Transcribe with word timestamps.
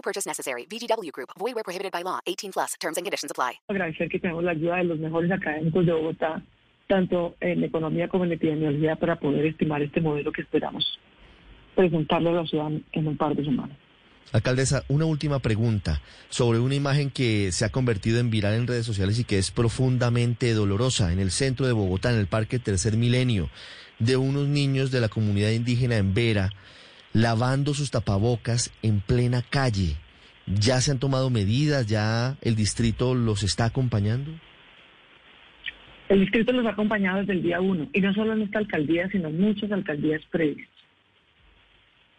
No 0.00 0.02
purchase 0.02 0.26
necessary. 0.26 0.64
VGW 0.64 1.12
Group. 1.12 1.28
Void 1.38 1.54
where 1.54 1.62
prohibited 1.62 1.92
by 1.92 2.02
law. 2.02 2.20
18 2.26 2.52
plus. 2.52 2.74
Terms 2.80 2.96
and 2.96 3.04
conditions 3.04 3.30
apply. 3.30 3.60
Agradecer 3.68 4.08
que 4.08 4.18
tenemos 4.18 4.42
la 4.42 4.52
ayuda 4.52 4.76
de 4.76 4.84
los 4.84 4.98
mejores 4.98 5.30
académicos 5.30 5.84
de 5.84 5.92
Bogotá, 5.92 6.42
tanto 6.88 7.34
en 7.40 7.62
economía 7.64 8.08
como 8.08 8.24
en 8.24 8.32
epidemiología, 8.32 8.96
para 8.96 9.16
poder 9.16 9.44
estimar 9.44 9.82
este 9.82 10.00
modelo 10.00 10.32
que 10.32 10.40
esperamos 10.40 10.98
presentarle 11.74 12.30
a 12.30 12.32
la 12.32 12.46
ciudad 12.46 12.70
en 12.92 13.06
un 13.06 13.16
par 13.18 13.34
de 13.36 13.44
semanas. 13.44 13.76
Alcaldesa, 14.32 14.84
una 14.88 15.04
última 15.04 15.38
pregunta 15.40 16.00
sobre 16.30 16.60
una 16.60 16.74
imagen 16.74 17.10
que 17.10 17.52
se 17.52 17.66
ha 17.66 17.68
convertido 17.68 18.20
en 18.20 18.30
viral 18.30 18.54
en 18.54 18.66
redes 18.66 18.86
sociales 18.86 19.18
y 19.18 19.24
que 19.24 19.38
es 19.38 19.50
profundamente 19.50 20.54
dolorosa 20.54 21.12
en 21.12 21.18
el 21.18 21.30
centro 21.30 21.66
de 21.66 21.72
Bogotá, 21.72 22.10
en 22.10 22.18
el 22.18 22.26
Parque 22.26 22.58
Tercer 22.58 22.96
Milenio, 22.96 23.50
de 23.98 24.16
unos 24.16 24.48
niños 24.48 24.90
de 24.90 25.00
la 25.00 25.08
comunidad 25.08 25.50
indígena 25.50 25.96
en 25.96 26.14
Vera 26.14 26.50
lavando 27.12 27.74
sus 27.74 27.90
tapabocas 27.90 28.72
en 28.82 29.00
plena 29.00 29.42
calle. 29.42 29.96
¿Ya 30.46 30.80
se 30.80 30.90
han 30.90 30.98
tomado 30.98 31.30
medidas? 31.30 31.86
¿Ya 31.86 32.36
el 32.42 32.56
distrito 32.56 33.14
los 33.14 33.42
está 33.42 33.66
acompañando? 33.66 34.32
El 36.08 36.20
distrito 36.20 36.52
los 36.52 36.66
ha 36.66 36.70
acompañado 36.70 37.20
desde 37.20 37.34
el 37.34 37.42
día 37.42 37.60
uno, 37.60 37.88
y 37.92 38.00
no 38.00 38.12
solo 38.14 38.32
en 38.32 38.42
esta 38.42 38.58
alcaldía, 38.58 39.08
sino 39.10 39.28
en 39.28 39.40
muchas 39.40 39.70
alcaldías 39.70 40.20
previas. 40.30 40.68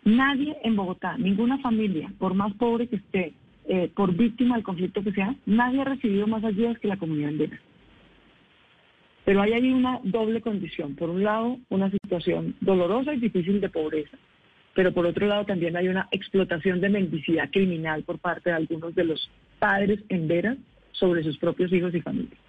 Nadie 0.06 0.58
en 0.64 0.76
Bogotá, 0.78 1.18
ninguna 1.18 1.58
familia, 1.60 2.12
por 2.18 2.34
más 2.34 2.54
pobre 2.54 2.88
que 2.88 2.96
esté, 2.96 3.34
eh, 3.68 3.92
por 3.94 4.16
víctima 4.16 4.56
del 4.56 4.64
conflicto 4.64 5.04
que 5.04 5.12
sea, 5.12 5.36
nadie 5.46 5.82
ha 5.82 5.86
recibido 5.86 6.26
más 6.26 6.44
ayudas 6.44 6.80
que 6.80 6.88
la 6.88 6.98
comunidad 6.98 7.30
andina. 7.30 7.60
Pero 9.26 9.42
hay 9.42 9.54
ahí 9.54 9.72
una 9.72 10.00
doble 10.04 10.42
condición. 10.42 10.96
Por 10.96 11.10
un 11.10 11.24
lado, 11.24 11.60
una 11.70 11.92
situación 11.92 12.56
dolorosa 12.62 13.14
y 13.14 13.20
difícil 13.20 13.62
de 13.62 13.70
pobreza, 13.70 14.18
pero 14.74 14.94
por 14.94 15.06
otro 15.06 15.28
lado 15.28 15.46
también 15.46 15.76
hay 15.76 15.88
una 15.88 16.08
explotación 16.12 16.80
de 16.80 16.90
mendicidad 16.90 17.50
criminal 17.52 18.04
por 18.04 18.20
parte 18.20 18.50
de 18.50 18.56
algunos 18.56 18.96
de 18.96 19.04
los 19.04 19.30
padres 19.60 20.00
en 20.10 20.28
veras 20.28 20.58
sobre 20.92 21.24
sus 21.24 21.38
propios 21.38 21.72
hijos 21.74 21.94
y 21.94 22.02
familias. 22.02 22.40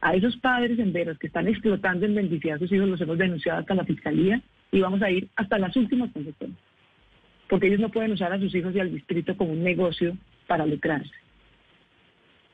A 0.00 0.14
esos 0.14 0.36
padres 0.36 0.78
en 0.78 0.92
veras 0.92 1.18
que 1.18 1.28
están 1.28 1.48
explotando 1.48 2.06
en 2.06 2.14
mendicidad 2.14 2.56
a 2.56 2.58
sus 2.58 2.72
hijos 2.72 2.88
los 2.88 3.00
hemos 3.00 3.18
denunciado 3.18 3.60
hasta 3.60 3.74
la 3.74 3.84
fiscalía 3.84 4.40
y 4.70 4.80
vamos 4.80 5.02
a 5.02 5.10
ir 5.10 5.28
hasta 5.36 5.58
las 5.58 5.76
últimas 5.76 6.10
consecuencias. 6.12 6.60
Porque 7.48 7.66
ellos 7.66 7.80
no 7.80 7.90
pueden 7.90 8.12
usar 8.12 8.32
a 8.32 8.38
sus 8.38 8.54
hijos 8.54 8.74
y 8.74 8.80
al 8.80 8.92
distrito 8.92 9.36
como 9.36 9.52
un 9.52 9.62
negocio 9.62 10.16
para 10.46 10.66
lucrarse. 10.66 11.12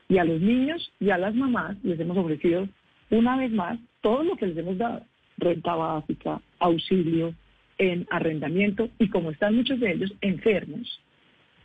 Y 0.09 0.17
a 0.17 0.25
los 0.25 0.41
niños 0.41 0.91
y 0.99 1.11
a 1.11 1.17
las 1.17 1.33
mamás 1.35 1.77
les 1.83 1.99
hemos 1.99 2.17
ofrecido 2.17 2.67
una 3.09 3.37
vez 3.37 3.51
más 3.51 3.79
todo 4.01 4.23
lo 4.23 4.35
que 4.35 4.47
les 4.47 4.57
hemos 4.57 4.77
dado. 4.77 5.03
Renta 5.37 5.73
básica, 5.73 6.41
auxilio 6.59 7.33
en 7.79 8.05
arrendamiento 8.11 8.89
y 8.99 9.09
como 9.09 9.31
están 9.31 9.55
muchos 9.55 9.79
de 9.79 9.93
ellos 9.93 10.13
enfermos, 10.21 11.01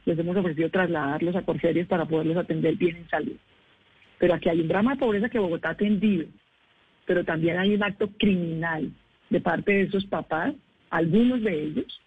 les 0.07 0.19
hemos 0.19 0.37
ofrecido 0.37 0.70
trasladarlos 0.70 1.34
a 1.37 1.43
Corferias 1.43 1.89
para 1.89 2.07
poderlos 2.07 2.37
atender 2.37 2.77
bien 2.77 2.97
en 2.97 3.09
salud. 3.09 3.37
Pero 4.19 4.35
aquí 4.35 4.48
hay 4.48 4.61
un 4.61 4.69
drama 4.69 4.92
de 4.92 5.01
pobreza 5.01 5.29
que 5.29 5.39
Bogotá 5.39 5.70
ha 5.70 5.73
atendido, 5.73 6.27
pero 7.05 7.25
también 7.25 7.59
hay 7.59 7.74
un 7.74 7.83
acto 7.83 8.08
criminal 8.19 8.91
de 9.29 9.41
parte 9.41 9.73
de 9.73 9.83
esos 9.83 10.07
papás, 10.07 10.55
algunos 10.89 11.42
de 11.42 11.64
ellos, 11.64 12.01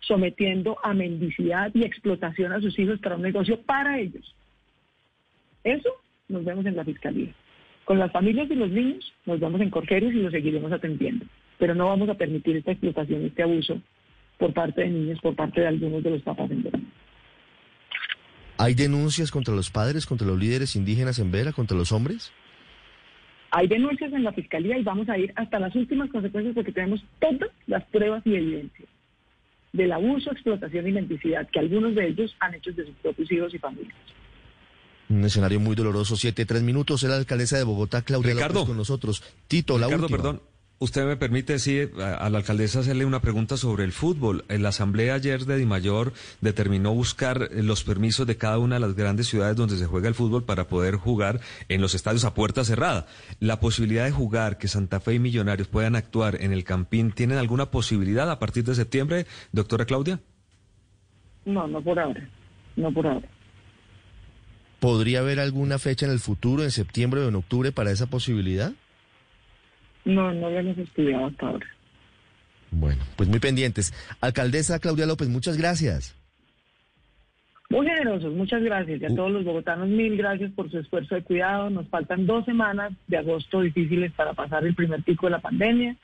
sometiendo 0.00 0.76
a 0.82 0.92
mendicidad 0.92 1.70
y 1.74 1.84
explotación 1.84 2.52
a 2.52 2.60
sus 2.60 2.78
hijos 2.78 3.00
para 3.00 3.16
un 3.16 3.22
negocio 3.22 3.60
para 3.62 3.98
ellos. 3.98 4.34
Eso 5.64 5.88
nos 6.28 6.44
vemos 6.44 6.66
en 6.66 6.76
la 6.76 6.84
fiscalía. 6.84 7.32
Con 7.86 8.00
las 8.00 8.10
familias 8.10 8.50
y 8.50 8.56
los 8.56 8.68
niños 8.68 9.14
nos 9.26 9.38
vemos 9.38 9.60
en 9.60 9.70
Corferias 9.70 10.12
y 10.12 10.16
los 10.16 10.32
seguiremos 10.32 10.72
atendiendo. 10.72 11.24
Pero 11.56 11.72
no 11.74 11.86
vamos 11.86 12.08
a 12.08 12.14
permitir 12.14 12.56
esta 12.56 12.72
explotación, 12.72 13.24
este 13.24 13.44
abuso 13.44 13.80
por 14.38 14.52
parte 14.52 14.80
de 14.82 14.88
niños, 14.88 15.20
por 15.22 15.36
parte 15.36 15.60
de 15.60 15.68
algunos 15.68 16.02
de 16.02 16.10
los 16.10 16.22
papás 16.22 16.50
en 16.50 16.64
Vera. 16.64 16.80
¿Hay 18.58 18.74
denuncias 18.74 19.30
contra 19.30 19.54
los 19.54 19.70
padres, 19.70 20.04
contra 20.04 20.26
los 20.26 20.36
líderes 20.36 20.74
indígenas 20.74 21.20
en 21.20 21.30
Vera, 21.30 21.52
contra 21.52 21.76
los 21.76 21.92
hombres? 21.92 22.32
Hay 23.52 23.68
denuncias 23.68 24.12
en 24.12 24.24
la 24.24 24.32
fiscalía 24.32 24.76
y 24.76 24.82
vamos 24.82 25.08
a 25.08 25.16
ir 25.16 25.32
hasta 25.36 25.60
las 25.60 25.74
últimas 25.76 26.10
consecuencias 26.10 26.56
porque 26.56 26.72
tenemos 26.72 27.04
todas 27.20 27.50
las 27.68 27.84
pruebas 27.84 28.20
y 28.26 28.34
evidencias 28.34 28.88
del 29.72 29.92
abuso, 29.92 30.32
explotación 30.32 30.88
y 30.88 30.92
mendicidad 30.92 31.48
que 31.50 31.60
algunos 31.60 31.94
de 31.94 32.08
ellos 32.08 32.34
han 32.40 32.54
hecho 32.54 32.72
de 32.72 32.86
sus 32.86 32.94
propios 32.96 33.30
hijos 33.30 33.54
y 33.54 33.58
familias. 33.58 33.94
Un 35.08 35.24
escenario 35.24 35.60
muy 35.60 35.76
doloroso. 35.76 36.16
Siete, 36.16 36.44
tres 36.46 36.62
minutos. 36.62 37.02
Es 37.02 37.08
la 37.10 37.16
alcaldesa 37.16 37.56
de 37.56 37.64
Bogotá, 37.64 38.02
Claudia 38.02 38.34
Ricardo. 38.34 38.54
López, 38.60 38.68
con 38.68 38.76
nosotros. 38.76 39.22
Tito, 39.48 39.78
la 39.78 39.86
Ricardo, 39.86 40.06
última. 40.06 40.16
perdón. 40.18 40.42
Usted 40.78 41.06
me 41.06 41.16
permite, 41.16 41.58
sí, 41.58 41.88
a 41.98 42.28
la 42.28 42.36
alcaldesa 42.36 42.80
hacerle 42.80 43.06
una 43.06 43.20
pregunta 43.22 43.56
sobre 43.56 43.84
el 43.84 43.92
fútbol. 43.92 44.44
La 44.48 44.68
asamblea 44.68 45.14
ayer 45.14 45.46
de 45.46 45.56
Dimayor 45.56 46.12
determinó 46.42 46.92
buscar 46.92 47.48
eh, 47.50 47.62
los 47.62 47.82
permisos 47.82 48.26
de 48.26 48.36
cada 48.36 48.58
una 48.58 48.74
de 48.74 48.80
las 48.80 48.94
grandes 48.94 49.26
ciudades 49.26 49.56
donde 49.56 49.78
se 49.78 49.86
juega 49.86 50.08
el 50.08 50.14
fútbol 50.14 50.44
para 50.44 50.68
poder 50.68 50.96
jugar 50.96 51.40
en 51.70 51.80
los 51.80 51.94
estadios 51.94 52.26
a 52.26 52.34
puerta 52.34 52.62
cerrada. 52.62 53.06
La 53.40 53.58
posibilidad 53.58 54.04
de 54.04 54.10
jugar, 54.10 54.58
que 54.58 54.68
Santa 54.68 55.00
Fe 55.00 55.14
y 55.14 55.18
Millonarios 55.18 55.66
puedan 55.68 55.96
actuar 55.96 56.42
en 56.42 56.52
el 56.52 56.62
Campín, 56.64 57.10
¿tienen 57.10 57.38
alguna 57.38 57.70
posibilidad 57.70 58.30
a 58.30 58.38
partir 58.38 58.64
de 58.64 58.74
septiembre, 58.74 59.26
doctora 59.52 59.86
Claudia? 59.86 60.20
No, 61.46 61.66
no 61.66 61.80
por 61.80 61.98
ahora. 61.98 62.28
No 62.76 62.92
por 62.92 63.06
ahora. 63.06 63.26
¿Podría 64.86 65.18
haber 65.18 65.40
alguna 65.40 65.80
fecha 65.80 66.06
en 66.06 66.12
el 66.12 66.20
futuro, 66.20 66.62
en 66.62 66.70
septiembre 66.70 67.20
o 67.20 67.28
en 67.28 67.34
octubre, 67.34 67.72
para 67.72 67.90
esa 67.90 68.06
posibilidad? 68.06 68.70
No, 70.04 70.32
no 70.32 70.48
lo 70.48 70.56
hemos 70.60 70.78
estudiado 70.78 71.26
hasta 71.26 71.48
ahora. 71.48 71.66
Bueno, 72.70 73.02
pues 73.16 73.28
muy 73.28 73.40
pendientes. 73.40 73.92
Alcaldesa 74.20 74.78
Claudia 74.78 75.06
López, 75.06 75.26
muchas 75.26 75.56
gracias. 75.56 76.14
Muy 77.68 77.84
generosos, 77.84 78.32
muchas 78.32 78.62
gracias. 78.62 79.02
Y 79.02 79.04
a 79.06 79.08
todos 79.08 79.32
los 79.32 79.44
bogotanos, 79.44 79.88
mil 79.88 80.16
gracias 80.16 80.52
por 80.52 80.70
su 80.70 80.78
esfuerzo 80.78 81.16
de 81.16 81.24
cuidado. 81.24 81.68
Nos 81.68 81.88
faltan 81.88 82.24
dos 82.24 82.44
semanas 82.44 82.92
de 83.08 83.16
agosto 83.16 83.62
difíciles 83.62 84.12
para 84.12 84.34
pasar 84.34 84.64
el 84.64 84.76
primer 84.76 85.02
pico 85.02 85.26
de 85.26 85.32
la 85.32 85.40
pandemia 85.40 85.96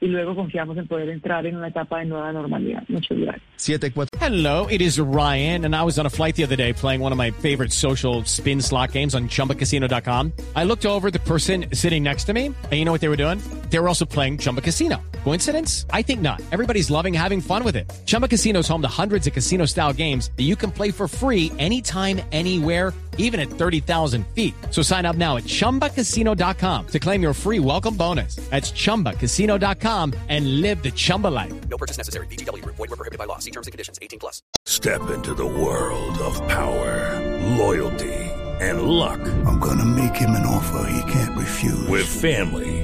y 0.00 0.06
luego 0.06 0.34
confiamos 0.34 0.76
en 0.76 0.86
poder 0.86 1.08
entrar 1.08 1.46
en 1.46 1.56
una 1.56 1.68
etapa 1.68 2.00
de 2.00 2.06
nueva 2.06 2.32
normalidad. 2.32 2.82
Muchas 2.88 3.18
gracias. 3.18 3.42
Siete, 3.56 3.90
cuatro. 3.92 4.18
Hello, 4.20 4.66
it 4.68 4.80
is 4.80 4.98
Ryan, 4.98 5.64
and 5.64 5.74
I 5.74 5.82
was 5.82 5.98
on 5.98 6.06
a 6.06 6.10
flight 6.10 6.36
the 6.36 6.44
other 6.44 6.56
day 6.56 6.72
playing 6.72 7.00
one 7.00 7.12
of 7.12 7.18
my 7.18 7.30
favorite 7.30 7.72
social 7.72 8.24
spin 8.24 8.60
slot 8.60 8.92
games 8.92 9.14
on 9.14 9.28
chumbacasino.com. 9.28 10.32
I 10.56 10.64
looked 10.64 10.86
over 10.86 11.08
at 11.08 11.12
the 11.12 11.20
person 11.20 11.66
sitting 11.72 12.02
next 12.02 12.24
to 12.24 12.32
me, 12.32 12.46
and 12.46 12.72
you 12.72 12.84
know 12.84 12.92
what 12.92 13.00
they 13.00 13.08
were 13.08 13.16
doing? 13.16 13.40
They 13.68 13.78
were 13.78 13.88
also 13.88 14.06
playing 14.06 14.38
Chumba 14.38 14.62
Casino. 14.62 15.02
Coincidence? 15.24 15.84
I 15.90 16.00
think 16.00 16.22
not. 16.22 16.40
Everybody's 16.52 16.90
loving 16.90 17.12
having 17.12 17.42
fun 17.42 17.64
with 17.64 17.76
it. 17.76 17.92
Chumba 18.06 18.28
Casino 18.28 18.60
is 18.60 18.68
home 18.68 18.80
to 18.82 18.88
hundreds 18.88 19.26
of 19.26 19.34
casino 19.34 19.66
style 19.66 19.92
games 19.92 20.30
that 20.36 20.44
you 20.44 20.56
can 20.56 20.70
play 20.70 20.90
for 20.90 21.06
free 21.06 21.52
anytime, 21.58 22.22
anywhere 22.32 22.94
even 23.18 23.40
at 23.40 23.48
30,000 23.48 24.26
feet. 24.28 24.54
So 24.70 24.82
sign 24.82 25.04
up 25.04 25.16
now 25.16 25.36
at 25.36 25.44
ChumbaCasino.com 25.44 26.86
to 26.86 26.98
claim 26.98 27.22
your 27.22 27.34
free 27.34 27.58
welcome 27.58 27.96
bonus. 27.96 28.36
That's 28.36 28.72
ChumbaCasino.com 28.72 30.14
and 30.28 30.60
live 30.62 30.82
the 30.82 30.92
Chumba 30.92 31.28
life. 31.28 31.52
No 31.68 31.76
purchase 31.76 31.98
necessary. 31.98 32.26
VGW 32.28 32.62
Group. 32.62 32.76
Void 32.76 32.90
were 32.90 32.96
prohibited 32.96 33.18
by 33.18 33.24
law. 33.24 33.38
See 33.38 33.50
terms 33.50 33.66
and 33.66 33.72
conditions. 33.72 33.98
18 34.00 34.18
plus. 34.18 34.42
Step 34.66 35.10
into 35.10 35.34
the 35.34 35.46
world 35.46 36.16
of 36.18 36.36
power, 36.48 37.20
loyalty, 37.56 38.14
and 38.60 38.82
luck. 38.82 39.20
I'm 39.46 39.58
gonna 39.58 39.84
make 39.84 40.14
him 40.14 40.30
an 40.30 40.46
offer 40.46 40.88
he 40.90 41.12
can't 41.12 41.36
refuse. 41.36 41.86
With 41.88 42.06
family, 42.06 42.83